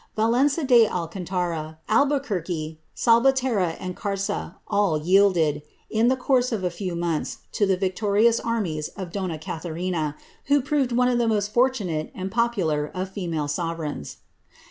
Valem^di 0.17 0.89
Alcantara, 0.89 1.77
Albuquerque, 1.87 2.79
Salvaterra, 2.95 3.77
and 3.79 3.95
Carga, 3.95 4.55
all 4.67 4.97
yielded, 4.99 5.61
in 5.91 6.07
the 6.07 6.17
comN 6.17 6.51
of 6.51 6.63
a 6.63 6.71
few 6.71 6.95
months, 6.95 7.37
to 7.51 7.67
the 7.67 7.77
victorious 7.77 8.39
armies 8.39 8.87
of 8.97 9.11
donna 9.11 9.37
Catharina, 9.37 10.15
wbt 10.49 10.65
proved 10.65 10.91
one 10.91 11.07
of 11.07 11.19
the 11.19 11.27
most 11.27 11.53
fortunate 11.53 12.11
and 12.15 12.31
popular 12.31 12.89
of 12.95 13.09
female 13.11 13.47
sovereigns.' 13.47 14.17